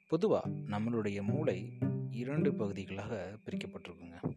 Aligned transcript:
பொதுவாக 0.09 0.51
நம்மளுடைய 0.51 1.23
மூளை 1.23 1.79
இரண்டு 2.11 2.55
பகுதிகளாக 2.55 3.39
பிரிக்கப்பட்டிருக்குங்க. 3.45 4.35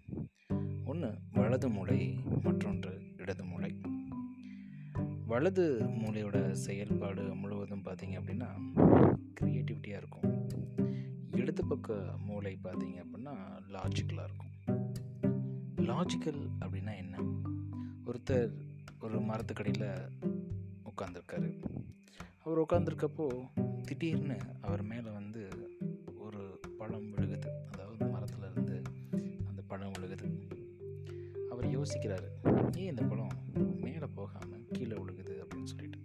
ஒன்று 0.86 1.18
வலது 1.34 1.70
மூளை 1.70 2.20
மற்றொன்று 2.43 3.02
இடது 3.18 3.43
மூளை. 3.43 3.82
வலது 5.28 5.82
மூளையோட 5.84 6.52
செயல்பாடு 6.52 7.36
முழுவதும் 7.36 7.86
பார்த்தீங்க 7.86 8.20
அப்படின்னா 8.21 8.48
க்ரியேட்டிவிட்டியாக 9.42 9.98
இருக்கும். 9.98 10.50
இடது 11.32 11.66
பக்க 11.66 12.16
மூளை 12.18 12.57
பார்த்தீங்க 12.64 13.04
அப்படின்னா 13.04 13.62
லாஜிக்கலாக 13.71 14.23
இருக்கும். 14.23 14.54
லாஜிக்கல் 15.76 16.50
அப்படின்னா 16.60 16.96
என்ன? 16.96 17.18
ஒருத்தர் 18.06 18.64
ஒரு 19.05 19.19
மரத்துக்கடியில் 19.19 20.09
உட்காந்துருக்காரு 20.86 21.50
அவர் 22.43 22.59
உட்காந்துருக்கப்போ 22.59 23.28
திடீர்னு 23.83 24.37
அவர் 24.61 24.83
மேலே 24.83 25.09
வந்து 25.09 25.47
ஒரு 26.18 26.59
பழம் 26.78 27.14
விழுகுது. 27.14 27.50
அதாவது 27.73 28.05
மரத்தில் 28.05 28.51
இருந்து 28.51 28.81
அந்த 29.47 29.61
பழம் 29.68 29.91
விழுகுது. 29.91 30.28
அவர் 31.50 31.79
யோசிக்கிறாரு 31.79 32.30
ஏன் 32.78 32.89
இந்த 32.89 33.03
பழம் 33.03 33.38
மேலே 33.75 34.08
போகாமல் 34.16 34.66
கீழே 34.72 34.95
விழுகுது? 34.95 35.44
அப்படின்னு 35.44 35.64
சொல்லிட்டு. 35.64 36.00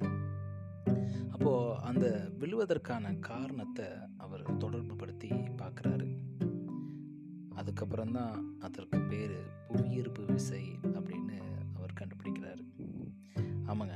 அப்போது 1.30 1.80
அந்த 1.80 2.28
விழுவதற்கான 2.38 3.18
காரணத்தை 3.18 3.86
அவர் 4.16 4.56
தொடர்பு 4.56 4.96
படுத்தி 4.96 5.28
பார்க்குறாரு 5.30 6.18
அதுக்கப்புறம் 7.54 8.12
தான் 8.12 8.56
அதற்கு 8.60 9.00
பேர் 9.00 9.38
புவியீர்ப்பு 9.72 10.24
விசை 10.24 10.64
அப்படின்னு 10.82 11.38
ஆமாங்க. 13.70 13.94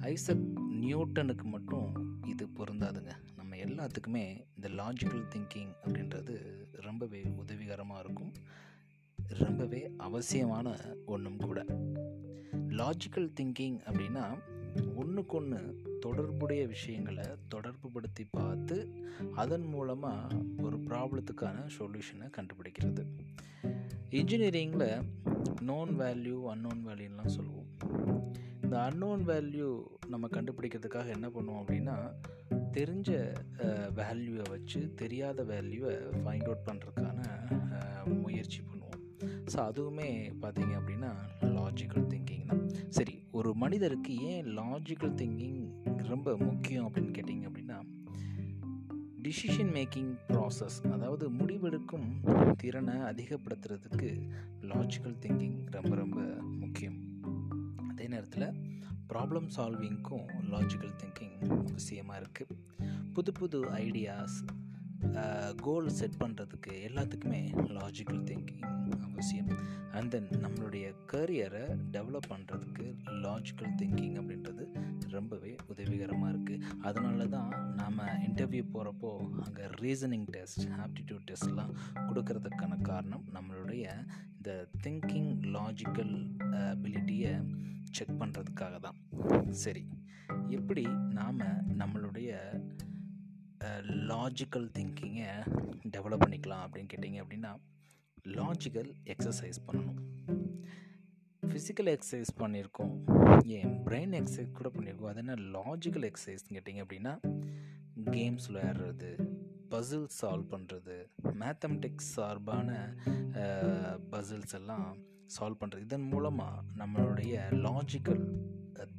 ஐசக் 0.00 0.60
நியூட்டனுக்கு 0.82 1.42
மட்டும் 1.42 2.18
இது 2.26 2.46
பொருந்தாதுங்க. 2.46 3.10
நம்ம 3.36 3.56
எல்லாத்துக்குமே 3.56 4.46
இந்த 4.54 4.82
லாஜிக்கல் 4.82 5.28
திங்கிங் 5.34 5.72
அப்படின்றது 5.84 6.36
ரொம்பவே 6.72 7.22
உதவிகரமாக 7.36 8.00
இருக்கும். 8.04 8.32
ரொம்பவே 9.28 9.90
அவசியமான 9.96 10.76
ஒன்றும் 11.06 11.36
கூட. 11.36 11.64
லாஜிக்கல் 12.68 13.32
திங்கிங் 13.40 13.80
அப்படின்னா 13.84 14.38
ஒன்றுக்கு 14.94 15.36
ஒன்று 15.36 15.82
தொடர்புடைய 16.00 16.66
விஷயங்களை 16.66 17.24
தொடர்புபடுத்தி 17.54 18.24
பார்த்து 18.30 18.88
அதன் 19.34 19.64
மூலமாக 19.64 20.36
ஒரு 20.58 20.76
ப்ராப்ளத்துக்கான 20.76 21.68
சொல்யூஷனை 21.78 22.30
கண்டுபிடிக்கிறது. 22.36 23.06
இன்ஜினியரிங்கில் 24.10 25.02
நோன் 25.60 25.90
வேல்யூ 25.98 26.42
அன்னோன் 26.44 26.86
வேல்யூலாம் 26.86 27.26
சொல்லுவோம். 27.26 27.68
இந்த 28.70 28.82
அன்னோன் 28.88 29.22
வேல்யூ 29.28 29.68
நம்ம 30.08 30.26
கண்டுபிடிக்கிறதுக்காக 30.26 31.08
என்ன 31.14 31.28
பண்ணுவோம் 31.28 31.62
அப்படின்னா 31.62 31.94
தெரிஞ்ச 32.76 33.08
வேல்யூவை 33.96 34.44
வச்சு 34.50 34.94
தெரியாத 34.94 35.42
வேல்யூவை 35.42 35.94
ஃபைண்ட் 36.24 36.46
அவுட் 36.50 36.62
பண்ணுறதுக்கான 36.68 37.18
முயற்சி 38.20 38.60
பண்ணுவோம். 38.68 39.00
ஸோ 39.52 39.58
அதுவுமே 39.70 40.08
பார்த்தீங்க 40.42 40.74
அப்படின்னா 40.80 41.10
லாஜிக்கல் 41.56 42.06
திங்கிங் 42.12 42.46
தான். 42.46 42.62
சரி 42.88 43.22
ஒரு 43.30 43.54
மனிதருக்கு 43.54 44.14
ஏன் 44.20 44.46
லாஜிக்கல் 44.60 45.16
திங்கிங் 45.22 45.60
ரொம்ப 46.12 46.36
முக்கியம் 46.36 46.88
அப்படின்னு 46.88 47.12
கேட்டிங்க 47.18 47.50
அப்படின்னா 47.50 47.80
டிசிஷன் 49.26 49.74
மேக்கிங் 49.80 50.14
ப்ராசஸ் 50.32 50.80
அதாவது 50.92 51.30
முடிவெடுக்கும் 51.30 52.08
திறனை 52.56 52.94
அதிகப்படுத்துறதுக்கு 52.94 54.12
லாஜிக்கல் 54.62 55.20
திங்கிங் 55.26 55.60
ரொம்ப 55.70 55.94
ரொம்ப 55.94 56.20
முக்கியம். 56.62 57.09
நேரத்தில் 58.10 58.48
ப்ராப்ளம் 59.08 59.48
சால்விங்க்கும் 59.56 60.26
லாஜிக்கல் 60.50 60.96
திங்கிங் 61.02 61.36
அவசியமாக 61.66 62.20
இருக்குது 62.22 62.56
புது 63.12 63.32
புது 63.32 63.58
ஐடியாஸ் 63.78 64.38
கோல் 65.62 65.88
செட் 65.90 66.18
பண்ணுறதுக்கு 66.18 66.72
எல்லாத்துக்குமே 66.88 67.40
லாஜிக்கல் 67.76 68.22
திங்கிங் 68.24 68.66
அவசியம். 69.04 69.50
அண்ட் 69.92 70.10
தென் 70.10 70.28
நம்மளுடைய 70.44 70.86
கரியரை 71.12 71.62
டெவலப் 71.92 72.28
பண்ணுறதுக்கு 72.28 72.84
லாஜிக்கல் 73.24 73.72
திங்கிங் 73.76 74.16
அப்படின்றது 74.16 74.64
ரொம்பவே 75.08 75.52
உதவிகரமாக 75.68 76.32
இருக்குது 76.32 76.66
அதனால 76.82 77.26
தான் 77.26 77.50
நாம் 77.74 77.98
இன்டர்வியூ 78.28 78.64
போகிறப்போ 78.74 79.10
அங்கே 79.44 79.66
ரீசனிங் 79.80 80.28
டெஸ்ட் 80.30 80.64
ஆப்டிடியூட் 80.84 81.26
டெஸ்ட்லாம் 81.30 81.74
கொடுக்கறதுக்கான 82.08 82.80
காரணம் 82.82 83.24
நம்மளுடைய 83.34 83.84
இந்த 84.36 84.52
திங்கிங் 84.82 85.32
லாஜிக்கல் 85.56 86.14
அபிலிட்டியை 86.50 87.34
செக் 87.96 88.18
பண்ணுறதுக்காக 88.20 88.76
தான். 88.86 88.98
சரி 89.64 89.84
எப்படி 90.56 90.84
நாம் 91.18 91.40
நம்மளுடைய 91.80 92.30
லாஜிக்கல் 94.10 94.68
திங்கிங்கை 94.76 95.32
டெவலப் 95.94 96.24
பண்ணிக்கலாம் 96.24 96.64
அப்படின்னு 96.66 96.92
கேட்டிங்க 96.92 97.20
அப்படின்னா 97.24 97.52
லாஜிக்கல் 98.38 98.90
எக்ஸசைஸ் 99.12 99.58
பண்ணணும். 99.66 100.00
ஃபிசிக்கல் 101.42 101.90
எக்ஸசைஸ் 101.94 102.32
பண்ணியிருக்கோம் 102.40 102.92
ஏன்? 103.58 103.72
பிரெயின் 103.86 104.14
எக்ஸசைஸ் 104.18 104.56
கூட 104.58 104.68
பண்ணியிருக்கோம் 104.74 105.10
அது 105.12 105.22
என்ன 105.24 105.36
லாஜிக்கல் 105.56 106.06
எக்ஸசைஸ்ன்னு 106.10 106.56
கேட்டிங்க 106.56 106.82
அப்படின்னா 106.84 107.14
கேம்ஸ் 108.16 108.46
விளையாடுறது 108.50 109.10
பசில் 109.72 110.06
சால்வ் 110.20 110.46
பண்ணுறது 110.52 110.96
மேத்தமெட்டிக்ஸ் 111.42 112.10
சார்பான 112.16 112.70
பசில்ஸ் 114.12 114.54
எல்லாம் 114.58 114.88
சால்வ் 115.38 115.58
பண்ணுறது 115.60 115.80
இதன் 115.80 116.08
மூலமாக 116.08 116.60
நம்மளுடைய 116.78 117.40
லாஜிக்கல் 117.50 118.26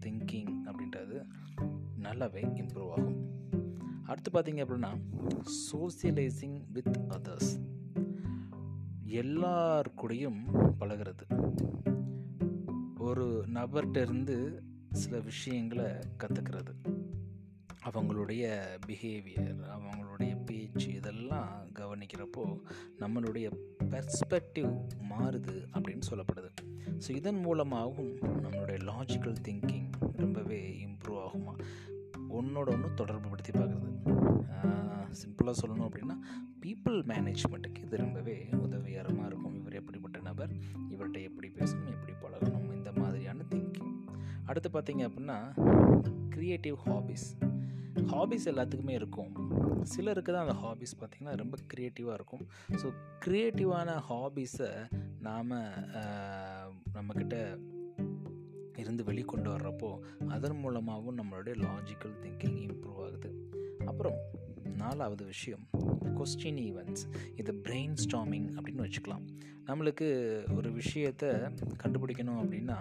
திங்கிங் 0.06 0.56
அப்படின்றது 0.66 1.26
நல்லாவே 2.02 2.44
இம்ப்ரூவ் 2.60 2.90
ஆகும். 2.90 3.30
அடுத்து 4.06 4.32
பார்த்தீங்க 4.32 4.66
அப்படின்னா 4.66 5.02
சோசியலைசிங் 5.72 6.64
வித் 6.72 6.98
அதர்ஸ் 7.10 7.66
எல்லார் 9.04 9.94
கூடயும் 10.02 10.42
பழகிறது. 10.80 11.50
ஒரு 12.98 13.46
நபர்கிட்டருந்து 13.54 14.60
சில 14.92 15.20
விஷயங்களை 15.20 15.92
கற்றுக்கிறது 16.18 16.74
அவங்களுடைய 17.86 18.68
பிஹேவியர் 18.88 19.62
அவங்களுடைய 19.76 20.46
பேச்சு 20.46 20.94
இதெல்லாம் 20.94 21.68
கவனிக்கிறப்போ 21.74 22.60
நம்மளுடைய 23.00 23.54
பெர்ஸ்பெக்டிவ் 23.92 24.72
மாறுது 25.12 25.56
அப்படின்னு 25.74 26.02
சொல்லப்படுது. 26.12 26.52
ஸோ 27.08 27.10
இதன் 27.10 27.40
மூலமாகவும் 27.40 28.14
நம்மளுடைய 28.18 28.80
லாஜிக்கல் 28.90 29.36
திங்கிங் 29.48 29.90
ரொம்பவே 30.18 30.88
இம்ப்ரூவ் 30.88 31.22
ஆகுமா? 31.28 31.54
ஒன்றோட 32.38 32.70
ஒன்று 32.76 32.94
தொடர்பு 32.96 33.30
படுத்தி 33.30 33.52
பார்க்குறது. 33.52 33.90
சிம்பிளாக 35.22 35.56
சொல்லணும் 35.62 35.88
அப்படின்னா 35.88 36.16
பீப்புள் 36.62 37.00
மேனேஜ்மெண்ட்டுக்கு 37.12 37.80
இது 37.86 37.98
ரொம்பவே 37.98 38.48
உதவிகரமாக 38.62 39.28
இருக்கும். 39.28 39.56
இவர் 39.56 39.74
எப்படிப்பட்ட 39.74 40.20
நபர்? 40.20 40.52
இவர்கிட்ட 40.92 41.22
எப்படி 41.22 41.48
பேசணும்? 41.48 41.94
எப்படி 41.96 42.14
பழகணும்? 42.24 42.74
இந்த 42.74 42.92
மாதிரியான 42.92 43.44
திங்கிங் 43.50 43.96
அடுத்து 44.46 44.70
பார்த்தீங்க 44.70 45.04
அப்படின்னா 45.10 45.38
க்ரியேட்டிவ் 46.36 46.78
ஹாபிஸ் 46.86 47.28
ஹாபிஸ் 48.06 48.48
எல்லாத்துக்குமே 48.52 48.90
இருக்கும். 48.90 49.32
சிலருக்கு 49.84 50.34
தான் 50.34 50.48
அந்த 50.48 50.58
ஹாபிஸ் 50.64 51.00
பார்த்திங்கன்னா 51.00 51.36
ரொம்ப 51.38 51.58
க்ரியேட்டிவாக 51.74 52.14
இருக்கும். 52.14 52.44
ஸோ 52.72 52.94
க்ரியேட்டிவான 53.26 53.90
ஹாபிஸை 54.10 54.72
நாம் 55.20 55.54
நம்மக்கிட்ட 56.94 57.58
இருந்து 58.78 59.04
வெளிக்கொண்டு 59.04 59.50
வர்றப்போ 59.56 59.90
அதன் 60.28 60.58
மூலமாகவும் 60.58 61.18
நம்மளுடைய 61.18 61.56
லாஜிக்கல் 61.66 62.16
திங்கிங் 62.24 62.60
இம்ப்ரூவ் 62.68 63.02
ஆகுது. 63.04 63.30
அப்புறம் 63.86 64.18
நாலாவது 64.82 65.26
விஷயம் 65.26 65.64
கொஸ்டின் 66.18 66.60
ஈவெண்ட்ஸ் 66.68 67.06
இது 67.36 67.52
பிரெயின் 67.66 67.96
ஸ்டாமிங் 68.04 68.48
அப்படின்னு 68.58 68.84
வச்சுக்கலாம். 68.86 69.24
நம்மளுக்கு 69.68 70.08
ஒரு 70.58 70.72
விஷயத்தை 70.72 71.30
கண்டுபிடிக்கணும் 71.82 72.40
அப்படின்னா 72.42 72.78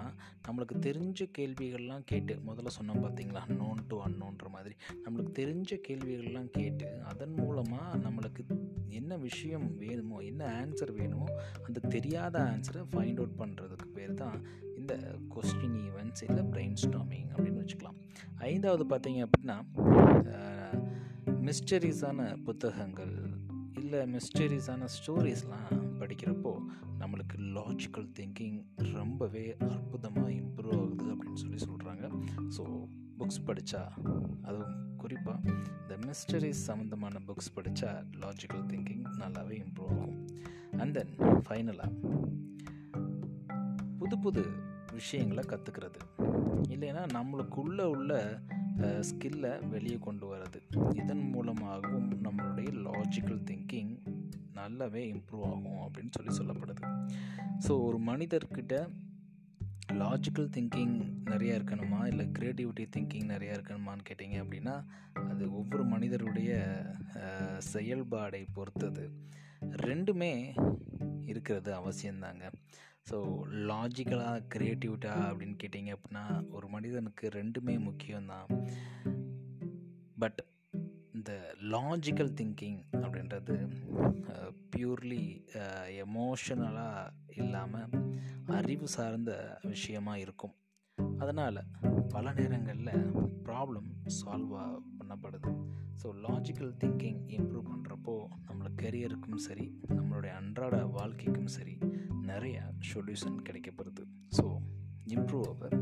நம்மளுக்கு 0.46 0.76
தெரிஞ்ச 0.86 1.26
கேள்விகள்லாம் 1.38 2.04
கேட்டு 2.04 2.34
முதல்ல 2.46 2.70
சொன்னோம் 2.78 3.02
பார்த்தீங்களா 3.04 3.42
நோன் 3.60 3.82
டு 3.88 3.96
அன்னோன்ற 4.06 4.48
மாதிரி. 4.54 4.74
நம்மளுக்கு 5.04 5.32
தெரிஞ்ச 5.40 5.78
கேள்விகள்லாம் 5.88 6.50
கேட்டு 6.58 6.88
அதன் 7.12 7.34
மூலமாக 7.40 7.98
நம்மளுக்கு 8.06 8.44
என்ன 8.88 9.16
விஷயம் 9.16 9.76
வேணுமோ 9.76 10.18
என்ன 10.30 10.42
ஆன்சர் 10.60 10.92
வேணுமோ 11.00 11.28
அந்த 11.66 11.86
தெரியாத 11.96 12.38
ஆன்சரை 12.52 12.84
ஃபைண்ட் 12.92 13.20
அவுட் 13.22 13.38
பண்ணுறதுக்கு 13.42 13.88
பேர் 13.98 14.14
தான் 14.14 14.38
இந்த 14.76 14.94
கொஸ்டின் 15.34 15.78
ஈவெண்ட்ஸ் 15.86 16.24
இல்லை 16.28 16.44
பிரெயின் 16.54 16.78
ஸ்டாமிங் 16.84 17.28
அப்படின்னு 17.34 17.62
வச்சுக்கலாம். 17.62 17.98
ஐந்தாவது 18.36 18.86
பார்த்தீங்க 18.92 19.22
அப்படின்னா 19.26 19.58
மிஸ்டரிஸான 21.40 22.42
புத்தகங்கள் 22.42 23.14
இல்லை 23.72 24.12
மிஸ்டரிஸான 24.12 24.88
ஸ்டோரிஸ்லாம் 24.96 25.70
படிக்கிறப்போ 25.98 26.52
நம்மளுக்கு 26.98 27.36
லாஜிக்கல் 27.36 28.08
திங்கிங் 28.20 28.64
ரொம்பவே 28.92 29.56
அற்புதமாக 29.58 30.30
இம்ப்ரூவ் 30.30 30.80
ஆகுது 30.80 31.04
அப்படின்னு 31.14 31.34
சொல்லி 31.34 31.64
சொல்கிறாங்க 31.64 32.04
ஸோ 32.56 32.88
புக்ஸ் 33.18 33.46
படித்தா 33.46 33.82
அதுவும் 34.42 34.96
குறிப்பாக 34.96 35.38
இந்த 35.80 35.96
மிஸ்டரிஸ் 35.96 36.62
சம்மந்தமான 36.68 37.18
புக்ஸ் 37.26 37.54
படித்தா 37.54 38.04
லாஜிக்கல் 38.20 38.66
திங்கிங் 38.66 39.04
நல்லாவே 39.18 39.64
இம்ப்ரூவ் 39.64 40.00
ஆகும். 40.00 40.28
அண்ட் 40.78 40.94
தென் 40.94 41.14
ஃபைனலாக 41.18 41.92
புது 43.98 44.18
புது 44.18 44.44
விஷயங்களை 44.92 45.44
கற்றுக்கிறது 45.46 46.00
இல்லைன்னா 46.68 47.02
நம்மளுக்குள்ளே 47.12 47.82
உள்ள 47.82 48.40
ஸ்கில்லை 48.80 49.68
வெளியே 49.68 49.98
கொண்டு 50.00 50.26
வர்றது 50.34 50.60
இதன் 50.94 51.30
மூலமாகவும் 51.30 52.10
நம்மளுடைய 52.24 52.70
லாஜிக்கல் 52.86 53.42
திங்கிங் 53.50 53.92
நல்லாவே 54.54 55.02
இம்ப்ரூவ் 55.12 55.44
ஆகும் 55.44 55.80
அப்படின்னு 55.86 56.12
சொல்லி 56.16 56.32
சொல்லப்படுது. 56.38 56.84
ஸோ 57.66 57.72
ஒரு 57.86 57.98
மனிதர்கிட்ட 57.98 58.88
லாஜிக்கல் 59.92 60.50
திங்கிங் 60.56 60.96
நிறையா 61.24 61.54
இருக்கணுமா? 61.58 62.06
இல்லை 62.06 62.26
க்ரியேட்டிவிட்டி 62.38 62.84
திங்கிங் 62.96 63.28
நிறையா 63.34 63.54
இருக்கணுமான்னு 63.58 64.06
கேட்டிங்க 64.08 64.36
அப்படின்னா 64.44 64.84
அது 65.30 65.54
ஒவ்வொரு 65.54 65.84
மனிதருடைய 65.84 66.50
செயல்பாடை 67.72 68.46
பொறுத்தது. 68.52 69.04
ரெண்டுமே 69.86 70.32
இருக்கிறது 71.26 71.72
அவசியம்தாங்க. 71.80 72.44
ஸோ 73.10 73.18
லாஜிக்கலாக 73.70 74.42
க்ரியேட்டிவிட்டா 74.54 75.12
அப்படின்னு 75.28 75.56
கேட்டிங்க 75.62 75.92
அப்படின்னா 75.96 76.24
ஒரு 76.56 76.66
மனிதனுக்கு 76.68 77.28
ரெண்டுமே 77.38 77.74
முக்கியம்தான். 77.86 78.50
பட் 80.22 80.40
இந்த 81.16 81.32
லாஜிக்கல் 81.74 82.32
திங்கிங் 82.40 82.78
அப்படின்றது 83.02 83.56
பியூர்லி 84.74 85.24
எமோஷனலாக 86.04 87.12
இல்லாமல் 87.40 87.96
அறிவு 88.58 88.86
சார்ந்த 88.88 89.32
விஷயமாக 89.62 90.22
இருக்கும். 90.24 90.54
அதனால் 91.18 91.60
பல 92.14 92.32
நேரங்களில் 92.38 93.10
ப்ராப்ளம் 93.46 93.90
சால்வ் 94.20 94.54
பண்ணப்படுது. 94.98 95.52
ஸோ 96.02 96.08
லாஜிக்கல் 96.26 96.72
திங்கிங் 96.82 97.20
இம்ப்ரூவ் 97.38 97.66
பண்ணுறப்போ 97.72 98.14
நம்மளோட 98.46 98.70
கெரியருக்கும் 98.82 99.42
சரி 99.46 99.66
நம்மளுடைய 99.96 100.32
அன்றாட 100.40 100.76
வாழ்க்கைக்கும் 100.98 101.52
சரி 101.56 101.74
நிறைய 102.30 102.56
solution 102.90 103.38
கிடைக்கப்படுது. 103.48 104.04
So 104.38 104.44
improve 105.16 105.48
our 105.54 105.76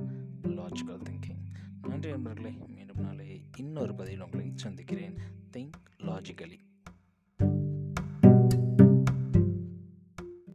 logical 0.58 1.02
thinking 1.08 1.42
நன்றி 1.90 2.10
நண்பர்களே 2.10 2.52
மீண்டும் 2.74 3.02
நாளை 3.06 3.28
இன்னொரு 3.56 3.94
பதிவில் 3.94 4.24
உங்களை 4.26 4.46
சந்திக்கிறேன். 4.64 5.18
Think 5.56 5.78
logically 6.08 6.58